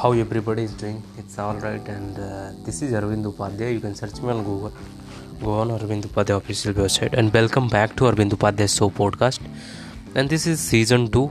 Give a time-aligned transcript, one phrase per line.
[0.00, 1.02] how everybody is doing.
[1.18, 3.74] It's all right, and uh, this is Arvind Upadhyay.
[3.74, 4.72] You can search me on Google.
[5.42, 9.40] Go on Arvind Upadhyay official website, and welcome back to Arvind Upadhyay Show podcast.
[10.14, 11.30] And this is season two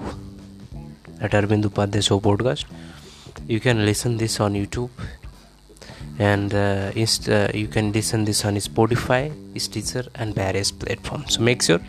[1.20, 2.66] at Arvind Upadhyay Show podcast.
[3.48, 4.92] You can listen this on YouTube,
[6.20, 11.36] and uh, inst- uh, you can listen this on Spotify, Stitcher, and various platforms.
[11.36, 11.82] So make sure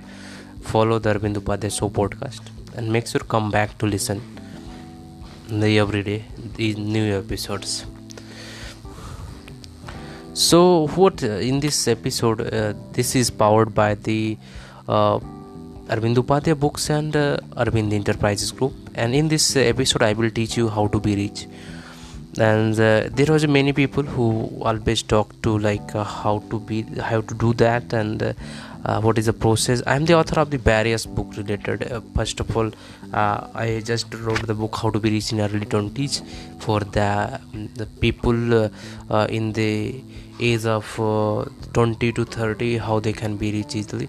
[0.63, 2.41] follow the Arvind Upadhyay Show podcast,
[2.75, 4.23] and make sure come back to listen
[5.59, 6.25] the everyday
[6.57, 7.85] the new episodes.
[10.35, 14.39] So what uh, in this episode uh, this is powered by the
[14.89, 15.19] uh,
[15.89, 18.73] Arvind Upadhyay books and uh, Arvind Enterprises group.
[18.95, 21.47] And in this episode I will teach you how to be rich.
[22.39, 26.83] And uh, there was many people who always talk to like uh, how to be
[27.01, 27.93] how to do that.
[27.93, 28.35] And
[28.85, 29.83] uh, what is the process?
[29.87, 32.71] I am the author of the various book related uh, first of all
[33.13, 36.23] uh, i just wrote the book how to be rich in early 20s
[36.61, 37.41] for the,
[37.75, 38.69] the people uh,
[39.11, 40.03] uh, in the
[40.41, 44.09] age of uh, 20 to 30 how they can be rich easily.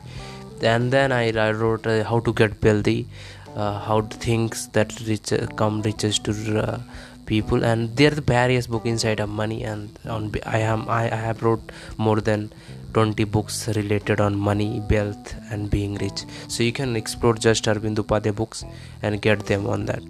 [0.61, 3.07] And then i, I wrote how to get wealthy
[3.55, 6.81] how things that rich come riches to
[7.25, 7.63] people.
[7.63, 11.21] And there are the various book inside of money and on i am I, I
[11.27, 12.51] have wrote more than
[12.93, 16.25] 20 books related on money wealth and being rich.
[16.47, 18.63] So you can explore just arvind upadhyay books
[19.01, 20.03] and get them on that.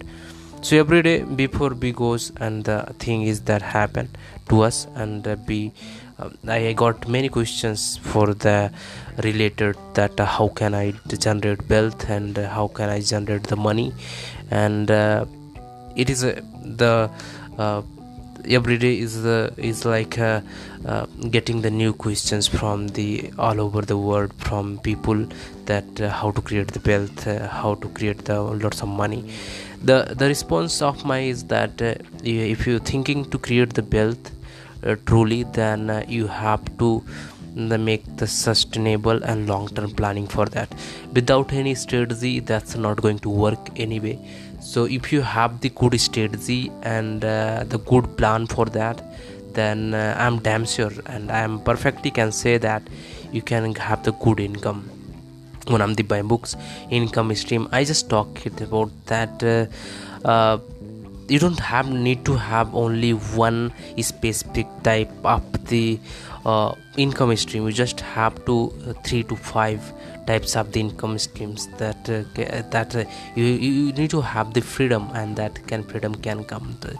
[0.62, 4.08] So every day before we goes and the thing is that happen
[4.48, 5.72] to us and uh, be
[6.20, 8.70] uh, i got many questions for the
[9.24, 10.92] related that uh, how can i
[11.26, 13.92] generate wealth and uh, how can i generate the money?
[14.50, 15.24] And uh,
[15.96, 17.10] it is uh, the
[18.48, 20.40] every day is the is like uh,
[20.86, 25.26] uh, getting the new questions from the all over the world from people
[25.66, 29.24] that uh, how to create the wealth uh, how to create the lots of money.
[29.82, 34.30] The the response of my is that uh, if you're thinking to create the wealth
[34.84, 37.02] uh, truly then you have to
[37.54, 40.72] make the sustainable and long term planning for that.
[41.12, 44.18] Without any strategy that's not going to work anyway
[44.62, 49.02] so if you have the good strategy and uh, the good plan for that
[49.54, 52.82] then uh, i'm damn sure and i am perfectly can say that
[53.32, 54.88] you can have the good income.
[55.68, 56.56] When i'm the buying books
[56.90, 57.68] income stream.
[57.70, 59.66] I just talk about that uh,
[60.26, 60.58] uh,
[61.28, 66.00] you don't have need to have only one specific type of the
[66.44, 67.66] uh, income stream.
[67.66, 69.80] You just have to uh, three to five
[70.26, 72.22] types of the income streams that uh,
[72.70, 73.04] that uh,
[73.34, 76.76] you, you need to have the freedom and that can freedom can come.
[76.82, 76.98] To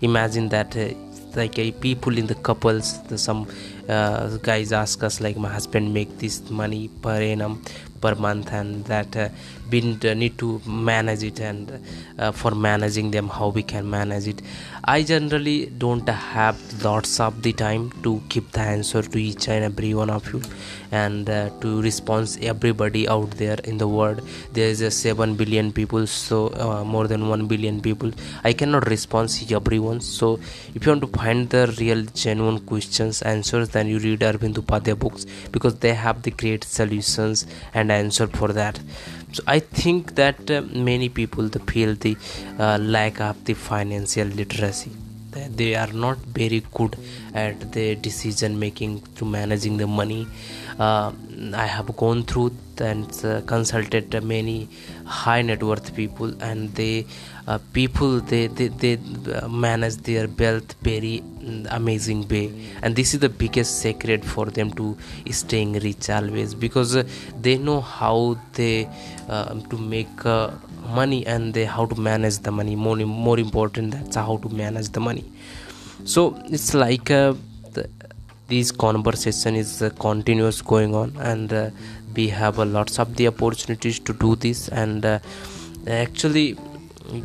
[0.00, 0.88] imagine that uh,
[1.36, 3.46] like uh, people in the couples the, some
[3.88, 7.62] uh, guys ask us like my husband make this money per annum
[8.00, 9.28] per month and that uh,
[9.74, 9.80] we
[10.22, 11.72] need to manage it and
[12.18, 14.40] uh, for managing them how we can manage it.
[14.84, 19.64] I generally don't have lots of the time to keep the answer to each and
[19.64, 20.42] every one of you
[20.92, 24.20] and uh, to respond everybody out there in the world.
[24.52, 28.12] There is a 7 billion people so uh, more than 1 billion people.
[28.44, 30.00] I cannot respond to everyone.
[30.00, 30.38] So
[30.74, 34.98] if you want to find the real genuine questions answers then you read arvind upadhyay
[34.98, 38.78] books because they have the great solutions and answer for that
[39.34, 42.16] so i think that uh, many people feel the
[42.58, 44.92] uh, lack of the financial literacy.
[45.60, 46.96] They are not very good
[47.34, 50.26] at the decision making to managing the money.
[50.78, 51.10] Uh,
[51.64, 54.68] i have gone through and uh, consulted many
[55.04, 57.06] high net worth people and they
[57.46, 58.98] uh, people they they, they
[59.34, 61.22] uh, manage their wealth very
[61.70, 62.52] amazing way.
[62.82, 64.96] And this is the biggest secret for them to
[65.30, 67.04] staying rich always because uh,
[67.40, 68.88] they know how they
[69.28, 70.24] uh, to make
[70.88, 72.76] money and they how to manage the money.
[72.76, 75.24] More more important that's how to manage the money.
[76.04, 77.34] So it's like uh,
[77.72, 77.88] the,
[78.46, 81.70] this conversation is uh, continuous going on and uh,
[82.16, 85.18] we have uh, lots of the opportunities to do this and uh,
[85.86, 86.56] actually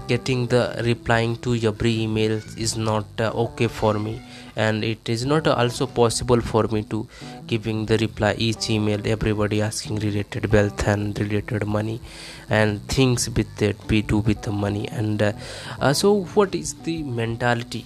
[0.07, 4.21] getting the replying to every email is not uh, okay for me.
[4.55, 7.07] And it is not also possible for me to
[7.47, 12.01] giving the reply each email everybody asking related wealth and related money
[12.49, 14.87] and things with that we do with the money.
[14.89, 15.33] And uh,
[15.79, 17.85] uh, so what is the mentality?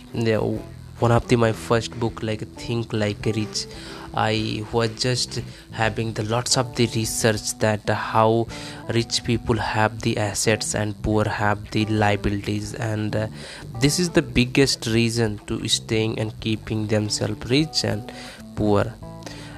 [0.99, 3.65] One of the my first book like think like rich
[4.13, 8.47] I was just having the lots of the research that how
[8.89, 12.73] rich people have the assets and poor have the liabilities.
[12.75, 13.27] And uh,
[13.79, 18.11] this is the biggest reason to staying and keeping themselves rich and
[18.55, 18.93] poor.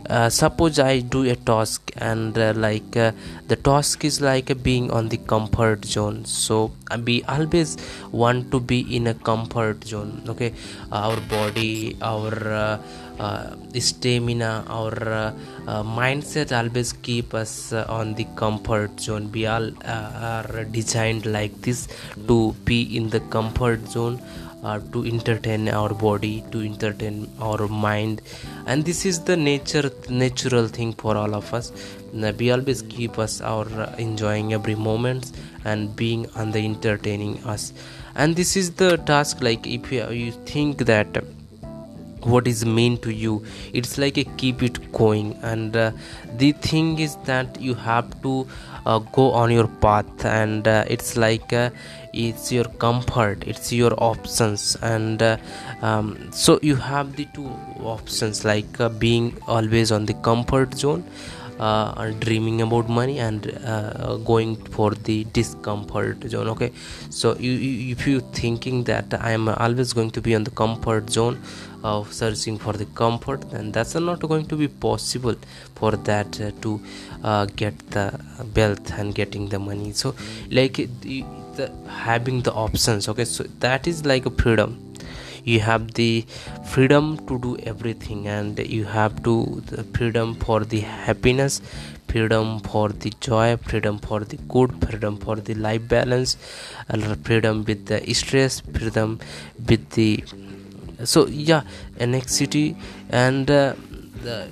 [0.08, 3.12] Uh, suppose i do a task and uh, like uh,
[3.48, 6.24] the task is like being on the comfort zone.
[6.26, 7.78] So uh, we always
[8.12, 10.54] want to be in a comfort zone okay?
[10.92, 12.78] Our body our uh,
[13.20, 15.34] Uh, stamina our uh,
[15.68, 19.32] uh, mindset always keep us on the comfort zone.
[19.32, 21.88] We all are designed like this
[22.28, 24.22] to be in the comfort zone
[24.66, 28.22] uh, to entertain our body to entertain our mind.
[28.66, 31.72] And this is the nature natural thing for all of us.
[32.40, 35.32] We always keep us our uh, enjoying every moment
[35.64, 37.74] and being on the entertaining us.
[38.16, 41.24] And this is the task like if you, you think that
[42.26, 43.44] what is mean to you.
[43.74, 45.38] It's like a keep it going.
[45.42, 45.92] And uh,
[46.38, 48.48] the thing is that you have to
[48.86, 50.26] uh, go on your path.
[50.26, 51.70] And uh, it's like uh,
[52.14, 53.44] it's your comfort.
[53.46, 54.76] It's your options.
[54.82, 55.38] And uh,
[55.82, 57.48] um, so you have the two
[57.80, 61.04] options like uh, being always on the comfort zone
[61.60, 66.72] uh, dreaming about money and uh, going for the discomfort zone okay?
[67.10, 70.52] So you, you, if you thinking that i am always going to be on the
[70.52, 71.42] comfort zone
[71.84, 75.36] of searching for the comfort then that's not going to be possible
[75.76, 76.82] for that uh, to
[77.24, 78.20] uh, get the
[78.56, 79.92] wealth and getting the money.
[79.94, 80.16] So
[80.50, 81.24] like the,
[81.56, 83.26] the having the options okay?
[83.26, 84.95] So that is like a freedom
[85.52, 86.26] you have the
[86.74, 89.36] freedom to do everything and you have to
[89.72, 91.62] the freedom for the happiness
[92.10, 96.36] freedom for the joy freedom for the good freedom for the life balance
[97.24, 99.20] freedom with the stress freedom
[99.70, 100.10] with the
[101.04, 101.64] so yeah
[102.00, 102.68] anxiety
[103.10, 103.74] and uh,
[104.24, 104.48] the,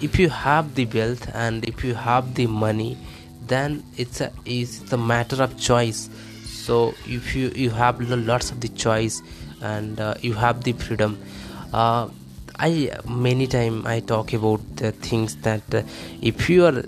[0.00, 2.96] if you have the wealth and if you have the money
[3.48, 6.08] then it's a it's matter of choice.
[6.44, 9.22] So if you you have lots of the choice
[9.62, 11.18] and uh, you have the freedom
[11.72, 12.08] uh,
[12.58, 15.82] i many time i talk about the things that uh,
[16.22, 16.82] if you are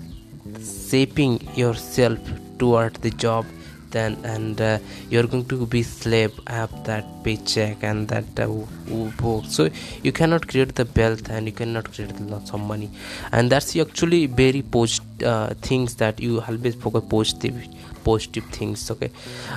[0.89, 2.19] shaping yourself
[2.57, 3.45] toward the job
[3.91, 4.79] then and uh,
[5.09, 9.69] you're going to be slave of that paycheck and that uh, work so
[10.03, 12.89] you cannot create the wealth and you cannot create lots of money
[13.31, 17.67] and that's actually very post uh, things that you always focus positive
[18.03, 19.11] positive things okay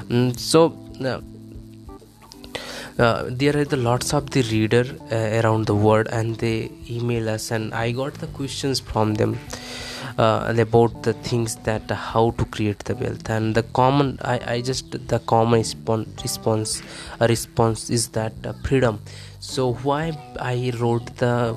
[0.08, 0.76] mm, so
[2.99, 6.70] uh, uh, there are the lots of the reader uh, around the world and they
[6.88, 9.38] email us and i got the questions from them
[10.19, 13.29] uh, about the things that uh, how to create the wealth.
[13.29, 16.82] And the common i, I just the common response response
[17.20, 19.00] response is that uh, freedom.
[19.41, 21.56] So why i wrote the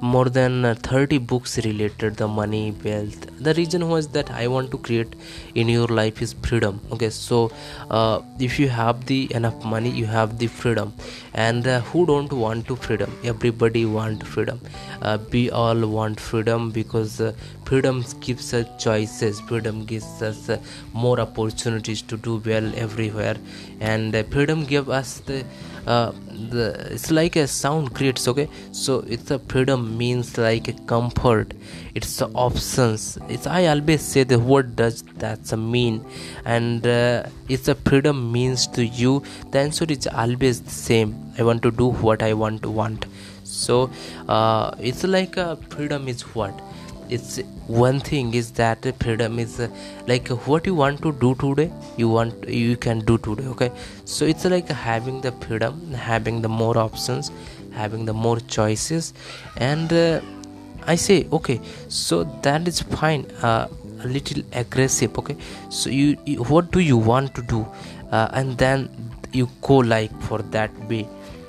[0.00, 3.26] more than uh, 30 books related the money wealth.
[3.38, 5.14] The reason was that i want to create
[5.54, 7.10] in your life is freedom okay?
[7.10, 7.50] So
[7.90, 10.92] uh, if you have the enough money you have the freedom.
[11.34, 13.16] And uh, who don't want to freedom?
[13.24, 14.60] Everybody want freedom.
[15.00, 17.32] Uh, we all want freedom because uh,
[17.64, 19.40] freedom gives us choices.
[19.40, 20.58] Freedom gives us uh,
[20.92, 23.36] more opportunities to do well everywhere.
[23.80, 25.44] And freedom give us the
[25.86, 26.12] uh,
[26.50, 28.48] the, it's like a sound creates okay?
[28.72, 31.54] So it's a freedom means like a comfort.
[31.94, 33.18] It's the options.
[33.28, 36.04] It's i always say the word does that's a mean.
[36.44, 39.22] And uh, it's a freedom means to you.
[39.50, 41.32] The answer is always the same.
[41.38, 43.06] I want to do what i want to want.
[43.44, 43.90] So
[44.28, 46.60] uh, it's like a freedom is what
[47.10, 49.68] it's one thing is that freedom is uh,
[50.06, 53.70] like what you want to do today you want you can do today okay?
[54.04, 57.30] So it's like having the freedom having the more options
[57.72, 59.12] having the more choices
[59.56, 60.20] and uh,
[60.86, 63.68] i say okay so that is fine uh,
[64.02, 65.36] a little aggressive okay?
[65.68, 67.66] So you, you, what do you want to do?
[68.10, 68.88] Uh, and then
[69.32, 71.06] you go like for that way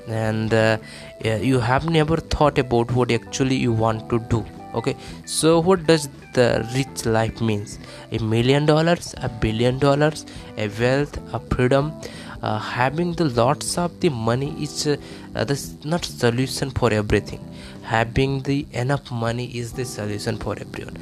[0.07, 0.77] and uh,
[1.24, 6.09] you have never thought about what actually you want to do okay so what does
[6.33, 7.79] the rich life means?
[8.11, 10.25] A million dollars a billion dollars
[10.57, 11.93] a wealth a freedom.
[12.41, 14.97] Uh, having the lots of the money is uh,
[15.43, 17.39] the not solution for everything.
[17.83, 20.97] Having the enough money is the solution for everyone.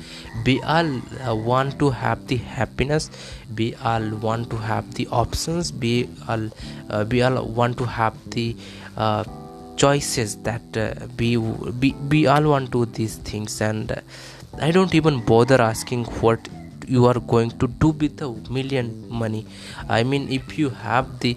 [0.45, 3.09] We all uh, want to have the happiness.
[3.55, 5.71] We all want to have the options.
[5.71, 6.49] We all
[6.89, 8.57] uh, we all want to have the
[8.97, 9.23] uh,
[9.83, 11.29] choices that uh, we,
[11.81, 13.61] we we all want to do these things.
[13.61, 14.01] And uh,
[14.67, 16.47] i don't even bother asking what
[16.93, 18.87] you are going to do with the million
[19.21, 19.45] money.
[19.97, 21.33] I mean if you have the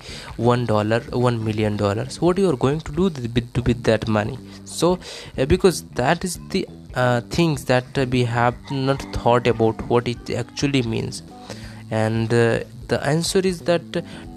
[0.53, 4.39] one dollar one million dollars what you are going to do with, with that money?
[4.65, 4.99] So
[5.39, 10.31] uh, because that is the uh, things that we have not thought about what it
[10.31, 11.23] actually means.
[11.91, 12.61] And uh,
[12.93, 13.85] the answer is that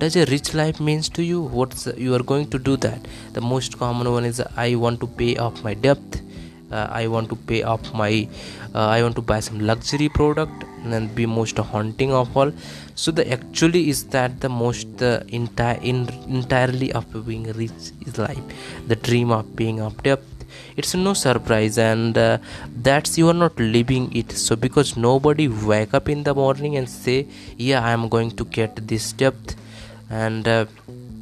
[0.01, 1.41] does a rich life means to you?
[1.41, 3.07] What's you are going to do that?
[3.33, 6.21] The most common one is i want to pay off my debt.
[6.71, 8.27] Uh, i want to pay off my
[8.74, 12.51] uh, i want to buy some luxury product and be most haunting of all.
[12.95, 15.01] So the actually is that the most
[15.39, 16.07] entire in,
[16.39, 18.45] entirely of being rich is life.
[18.88, 20.34] The dream of being of depth
[20.77, 22.38] it's no surprise and uh,
[22.82, 24.32] that's you are not living it.
[24.32, 27.27] So because nobody wake up in the morning and say
[27.58, 29.55] yeah i am going to get this depth
[30.10, 30.65] and uh,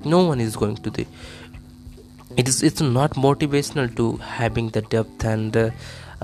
[0.04, 1.06] no one is going to the
[2.38, 5.70] it is it's not motivational to having the depth and uh,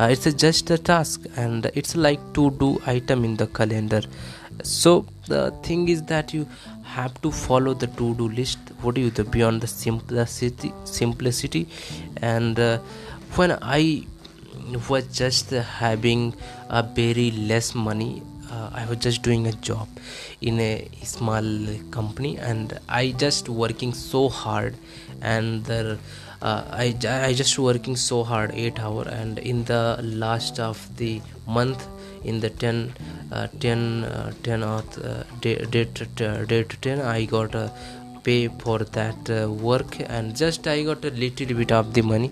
[0.10, 4.02] it's just a task and it's like to do item in the calendar.
[4.64, 6.48] So the thing is that you
[6.84, 8.60] have to follow the to-do list.
[8.82, 11.68] What do you the beyond the simplicity simplicity
[12.18, 12.80] and uh,
[13.36, 14.04] when i
[14.90, 16.34] was just having
[16.70, 18.22] a very less money
[18.52, 19.88] uh, i was just doing a job
[20.42, 21.50] in a small
[21.92, 24.76] company and i just working so hard
[25.22, 25.96] and uh,
[26.42, 31.86] I, I just working so hard 8 hour and in the last of the month
[32.24, 32.94] in the 10
[33.32, 34.82] uh, 10 uh, 10 uh,
[35.42, 37.72] date, date, uh, date 10 i got a
[38.24, 42.32] pay for that uh, work and just i got a little bit of the money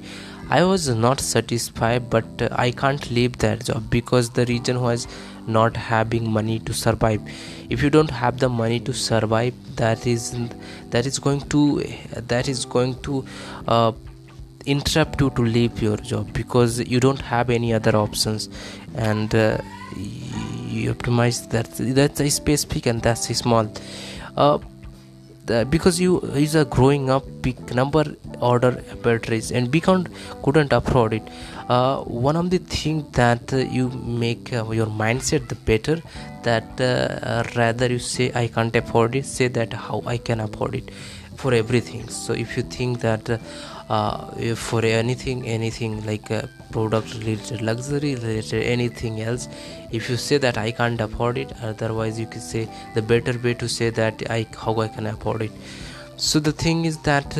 [0.49, 5.07] i was not satisfied but uh, i can't leave that job because the reason was
[5.47, 7.21] not having money to survive.
[7.69, 10.35] If you don't have the money to survive that is
[10.89, 11.83] that is going to
[12.15, 13.25] that is going to
[13.67, 13.93] uh,
[14.65, 18.49] interrupt you to leave your job because you don't have any other options.
[18.95, 19.59] And uh,
[19.95, 23.71] you optimize that that's specific and that's small.
[24.35, 24.59] Uh,
[25.63, 28.03] because you is a growing up big number
[28.39, 28.71] order
[29.03, 30.07] batteries and can't
[30.43, 31.23] couldn't afford it.
[31.69, 36.01] Uh, one of the things that uh, you make uh, your mindset the better
[36.43, 40.75] that uh, rather you say i can't afford it say that how i can afford
[40.75, 40.89] it?
[41.37, 42.09] for everything.
[42.09, 43.29] So if you think that
[43.89, 49.47] uh, for anything anything like a product related luxury related anything else
[49.91, 53.53] if you say that i can't afford it otherwise you can say the better way
[53.53, 55.51] to say that i how i can afford it.
[56.17, 57.37] So the thing is that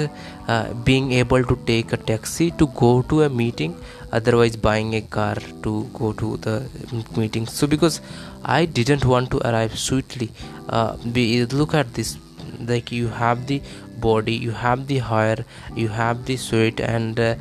[0.47, 3.75] uh, being able to take a taxi to go to a meeting
[4.11, 6.69] otherwise buying a car to go to the
[7.17, 7.47] meeting.
[7.47, 7.99] So because
[8.45, 10.29] i didn't want to arrive sweetly
[10.69, 12.17] uh, be, look at this
[12.59, 13.61] like you have the
[13.99, 17.35] body you have the hair you have the sweat and uh,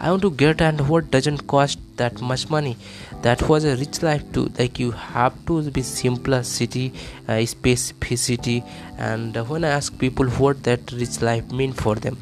[0.00, 2.76] i want to get and what doesn't cost that much money?
[3.22, 4.50] That was a rich life too.
[4.58, 6.92] Like you have to be simplicity
[7.28, 8.64] uh, specificity
[8.98, 12.18] and when i ask people what that rich life mean for them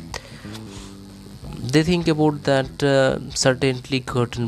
[1.73, 4.47] they think about that uh, certainly curtain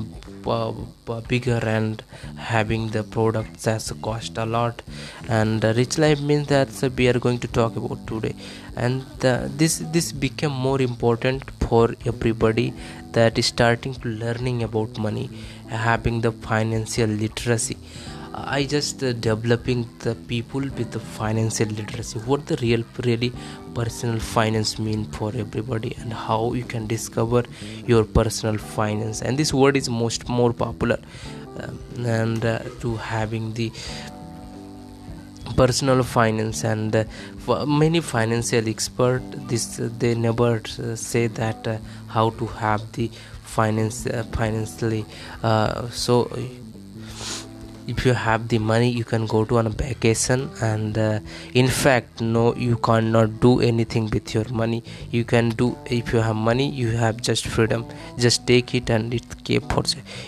[1.29, 2.03] bigger and
[2.37, 4.83] having the products as cost a lot.
[5.29, 8.35] And uh, rich life means that uh, we are going to talk about today.
[8.77, 12.73] And uh, this this became more important for everybody
[13.13, 15.31] that is starting to learning about money
[15.69, 17.77] having the financial literacy
[18.35, 22.19] i just uh, developing the people with the financial literacy.
[22.21, 23.33] What the real really
[23.75, 27.45] personal finance mean for everybody and how you can discover
[27.87, 29.23] your personal finance.
[29.23, 30.99] And this word is most more popular
[31.61, 33.71] um, and uh, to having the
[35.57, 36.65] personal finance.
[36.65, 37.05] And uh,
[37.67, 41.77] many financial expert this uh, they never uh, say that uh,
[42.09, 43.11] how to have the
[43.45, 45.05] finance uh, financially
[45.91, 46.31] so
[47.87, 51.21] if you have the money you can go to on a vacation and uh,
[51.55, 54.83] in fact no you cannot do anything with your money.
[55.11, 57.87] You can do if you have money you have just freedom.
[58.19, 59.83] Just take it and it keep for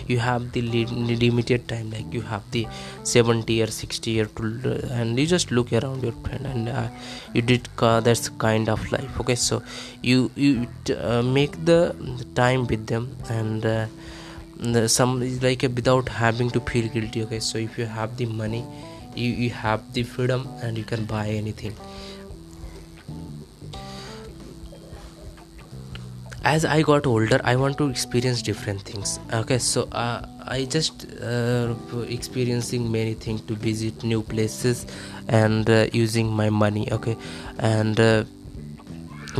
[0.07, 0.19] you.
[0.19, 2.67] Have the limited time like you have the
[3.03, 6.87] 70 or 60 year to and you just look around your friend and uh,
[7.33, 9.35] you did uh, that's kind of life okay?
[9.35, 9.61] So
[10.01, 11.95] you you uh, make the,
[12.35, 13.85] time with them and uh,
[14.87, 17.39] some is like without having to feel guilty okay?
[17.39, 18.65] So if you have the money
[19.15, 21.75] you, you have the freedom and you can buy anything.
[26.43, 29.57] As i got older i want to experience different things okay?
[29.57, 31.73] So uh, i just uh,
[32.07, 34.85] experiencing many things to visit new places
[35.27, 37.17] and uh, using my money okay?
[37.57, 38.25] And uh,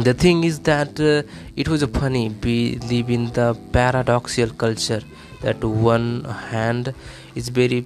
[0.03, 1.23] the thing is that uh,
[1.55, 5.01] it was funny we live in the paradoxical culture
[5.41, 6.93] that one hand
[7.35, 7.85] is very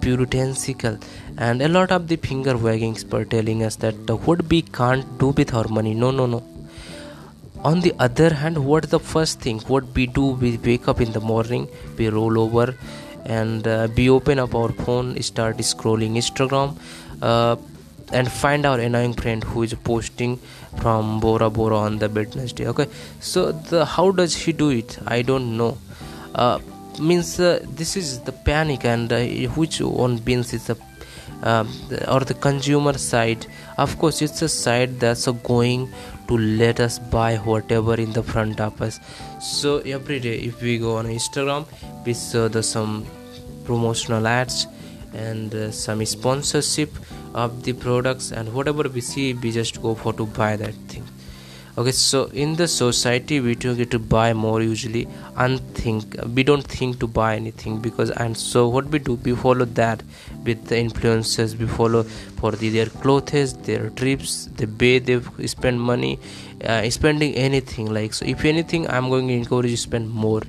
[0.00, 0.98] puritanical
[1.36, 3.94] and a lot of the finger wagging are telling us that
[4.26, 5.94] what we can't do with our money.
[5.94, 6.42] No no no.
[7.64, 11.12] On the other hand what the first thing what we do we wake up in
[11.12, 11.68] the morning
[11.98, 12.74] we roll over
[13.24, 16.76] and uh, we open up our phone start scrolling instagram
[17.22, 17.54] uh,
[18.12, 20.38] and find our annoying friend who is posting
[20.78, 22.66] from Bora Bora on the Wednesday.
[22.68, 22.86] Okay,
[23.20, 24.98] so the how does he do it?
[25.06, 25.78] I don't know.
[26.34, 26.58] Uh,
[26.98, 29.22] means uh, this is the panic and uh,
[29.54, 30.76] which one means is the
[31.42, 31.68] um,
[32.08, 33.46] or the consumer side
[33.78, 35.92] of course it's a side that's uh, going
[36.28, 39.00] to let us buy whatever in the front of us
[39.40, 41.66] so every day if we go on instagram
[42.04, 43.06] we saw the some
[43.64, 44.66] promotional ads
[45.14, 46.90] and uh, some sponsorship
[47.34, 51.04] of the products and whatever we see we just go for to buy that thing.
[51.78, 55.08] Okay so in the society we don't get to buy more usually
[55.38, 59.34] and think we don't think to buy anything because and so what we do we
[59.34, 60.02] follow that
[60.44, 65.80] with the influencers we follow for the, their clothes their trips the way they spend
[65.80, 66.18] money
[66.62, 67.92] uh, spending anything.
[67.92, 70.42] Like so if anything i'm going to encourage you spend more.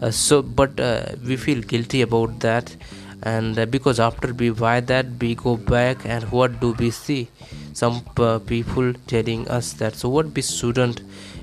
[0.00, 2.74] Uh, so but uh, we feel guilty about that
[3.22, 7.28] and uh, because after we buy that we go back and what do we see?
[7.72, 11.02] Some uh, people telling us that so what we shouldn't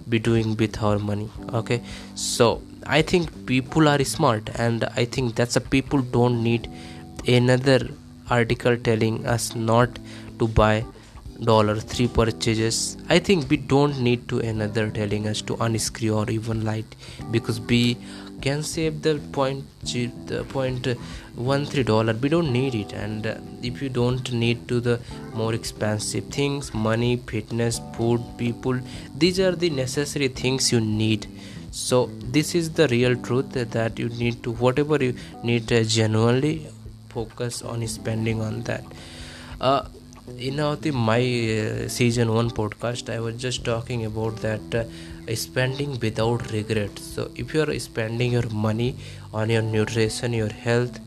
[0.10, 1.82] be doing with our money okay?
[2.16, 6.70] So i think people are smart and i think that's a people don't need
[7.28, 7.80] another
[8.30, 9.98] article telling us not
[10.40, 10.84] to buy
[11.44, 12.98] dollar three purchases.
[13.10, 16.86] I think we don't need to another telling us to unscrew or even light
[17.32, 17.98] because we
[18.42, 19.64] can save the point
[20.28, 20.88] the point
[21.36, 22.14] one three dollar.
[22.14, 22.94] We don't need it.
[22.94, 23.26] And
[23.64, 25.00] if you don't need to the
[25.34, 28.80] more expensive things money fitness food people
[29.16, 31.28] these are the necessary things you need.
[31.72, 36.68] So this is the real truth that you need to whatever you need uh, genuinely
[37.10, 38.84] focus on spending on that.
[39.60, 39.86] Uh,
[40.38, 44.84] in our the my uh, season 1 podcast i was just talking about that uh,
[45.34, 46.98] spending without regret.
[47.00, 48.96] So if you are spending your money
[49.34, 51.00] on your nutrition your health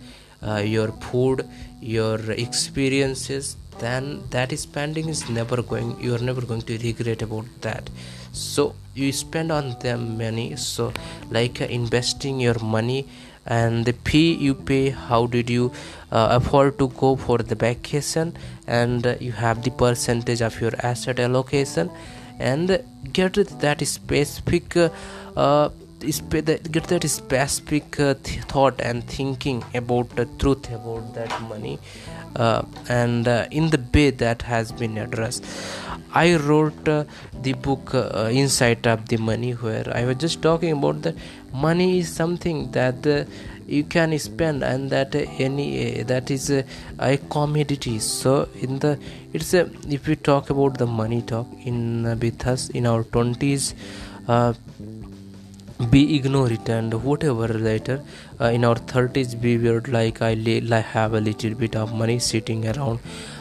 [0.43, 1.49] uh, your food
[1.81, 7.47] your experiences then that spending is never going you are never going to regret about
[7.63, 7.91] that.
[8.33, 10.93] So you spend on them money so
[11.31, 13.07] like uh, investing your money
[13.47, 15.73] and the fee you pay how did you
[16.13, 20.73] uh, afford to go for the vacation and uh, you have the percentage of your
[20.83, 21.91] asset allocation
[22.39, 25.69] and get that specific uh,
[26.01, 31.79] get that specific uh, th- thought and thinking about the truth about that money
[32.37, 35.45] uh, and uh, in the way that has been addressed.
[36.15, 37.05] I wrote uh,
[37.43, 41.15] the book uh, insight of the money where i was just talking about that
[41.53, 43.25] money is something that uh,
[43.69, 46.63] you can spend and that any that is uh,
[46.99, 47.99] a commodity.
[47.99, 48.99] So in the
[49.33, 53.04] it's a if we talk about the money talk in uh, with us in our
[53.04, 53.75] 20s
[55.78, 58.02] we ignore it and whatever later
[58.41, 62.19] uh, in our 30s we were like I, I have a little bit of money
[62.19, 62.99] sitting around.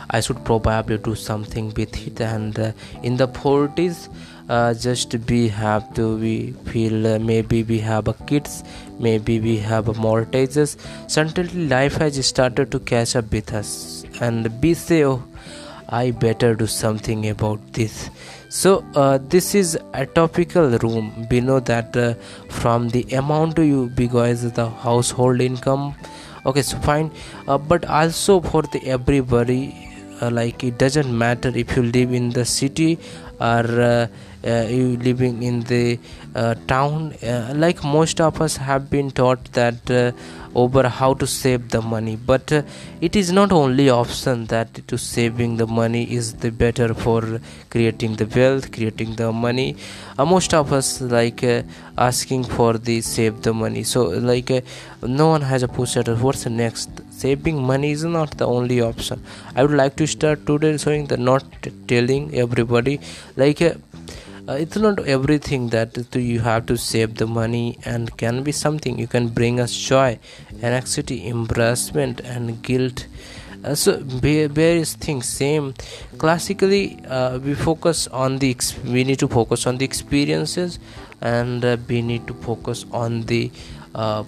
[0.09, 2.21] I should probably do something with it.
[2.21, 2.71] And uh,
[3.01, 4.09] in the 40s
[4.49, 8.63] uh, just we have to we feel uh, maybe we have a kids
[8.99, 10.77] maybe we have a mortgages.
[11.07, 14.05] Suddenly life has started to catch up with us.
[14.21, 15.23] And we say oh
[15.89, 18.09] i better do something about this
[18.49, 21.27] so uh, this is a topical room.
[21.29, 22.13] We know that uh,
[22.49, 25.95] from the amount you because the household income.
[26.45, 27.11] Okay so fine.
[27.47, 29.89] Uh, but also for the everybody
[30.21, 32.97] uh, like it doesn't matter if you live in the city
[33.39, 34.07] or uh,
[34.43, 35.99] you living in the
[36.67, 37.13] town
[37.55, 40.13] like most of us have been taught that
[40.63, 42.15] over how to save the money.
[42.15, 42.61] But uh,
[43.01, 48.15] it is not only option that to saving the money is the better for creating
[48.15, 49.75] the wealth creating the money.
[50.17, 51.61] Uh, most of us like uh,
[51.97, 53.83] asking for the save the money.
[53.83, 54.61] So like uh,
[55.01, 56.89] no one has a push at what's the next?
[57.11, 59.23] Saving money is not the only option.
[59.55, 61.43] I would like to start today showing the not
[61.87, 62.99] telling everybody
[63.35, 63.61] like
[64.47, 68.97] uh, it's not everything that you have to save the money and can be something.
[68.97, 70.19] You can bring us joy
[70.63, 73.07] anxiety embarrassment and guilt.
[73.63, 75.73] Uh, so various things same.
[76.17, 78.55] Classically uh, we focus on the
[78.85, 80.79] we need to focus on the experiences
[81.21, 83.51] and uh, we need to focus on the
[83.95, 84.23] uh,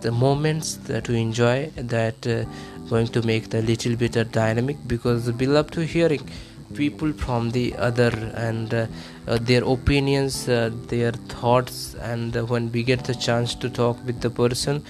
[0.00, 2.44] the moments that we enjoy that uh,
[2.90, 6.28] going to make the little bit dynamic because we love to hearing
[6.76, 8.10] people from the other
[8.48, 8.86] and uh,
[9.26, 13.96] uh, their opinions uh, their thoughts and uh, when we get the chance to talk
[14.06, 14.82] with the person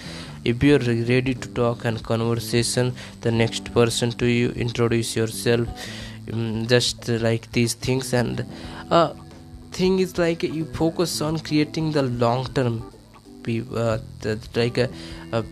[0.44, 5.68] if you're ready to talk and conversation the next person to you introduce yourself
[6.33, 8.12] um, just like these things.
[8.12, 8.44] And
[8.90, 9.14] uh,
[9.72, 12.92] thing is like you focus on creating the long term
[13.49, 13.99] uh,
[14.55, 14.90] like a,
[15.33, 15.44] a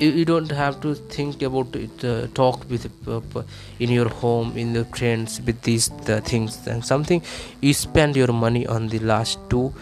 [0.00, 3.42] you, you don't have to think about it uh, talk with uh,
[3.78, 7.22] in your home in your friends with these the things and something.
[7.60, 9.72] You spend your money on the last two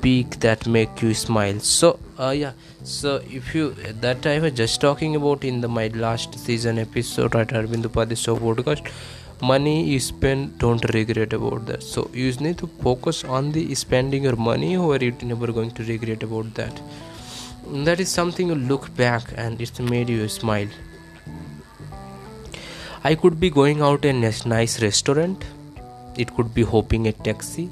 [0.00, 1.60] big that make you smile.
[1.60, 2.52] So uh, yeah.
[2.84, 3.70] So if you
[4.06, 8.20] that i was just talking about in the my last season episode at arvind upadhyay
[8.24, 8.92] show podcast
[9.50, 11.82] money you spend don't regret about that.
[11.82, 15.84] So you need to focus on the spending your money or you're never going to
[15.84, 16.82] regret about that
[17.86, 20.68] that is something you look back and it's made you smile.
[23.04, 25.44] I could be going out in a nice restaurant.
[26.16, 27.70] It could be hopping a taxi.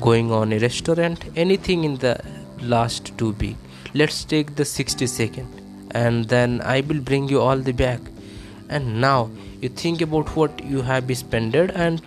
[0.00, 1.24] Going on a restaurant.
[1.36, 2.20] Anything in the
[2.60, 3.56] last to be.
[3.94, 5.88] Let's take the 60 second.
[5.92, 8.00] And then i will bring you all the back
[8.68, 9.30] and now
[9.60, 12.02] you think about what you have spent and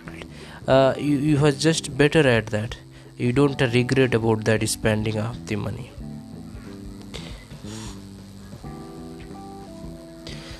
[0.68, 2.76] uh, you, you are just better at that
[3.20, 5.90] you don't regret about that spending of the money.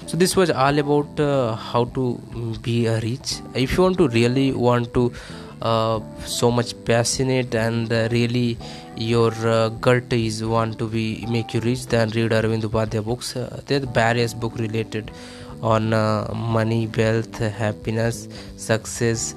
[0.07, 2.21] So this was all about uh, how to
[2.63, 3.35] be a rich.
[3.55, 5.13] If you want to really want to
[5.63, 8.59] uh, so much passionate and uh, really
[8.97, 13.37] your uh, gut is want to be make you rich then read Arvind Upadhyay books.
[13.37, 15.13] Uh, there are various book related
[15.63, 19.35] on uh, money wealth happiness success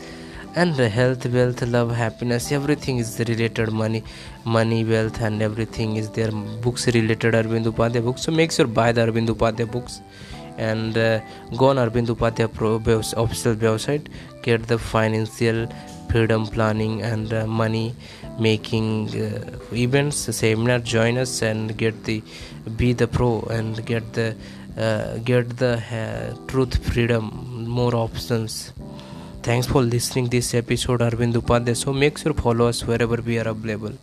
[0.56, 3.72] and health wealth love happiness everything is related.
[3.72, 4.04] Money
[4.46, 6.32] money wealth and everything is there.
[6.32, 8.22] Books related Arvind Upadhyay books.
[8.22, 10.02] So make sure buy the Arvind Upadhyay books.
[10.58, 11.20] And uh,
[11.58, 14.08] go on Arvind Upadhyay Pro official website.
[14.44, 15.68] Get the financial
[16.10, 17.96] freedom planning and uh, money
[18.40, 22.22] making uh, events seminar join us and get the
[22.78, 24.36] be the pro and get the
[24.78, 28.74] uh, get the uh, truth freedom more options
[29.44, 31.76] thanks for listening this episode arvind upadhyay.
[31.76, 33.98] So make sure follow us wherever we are available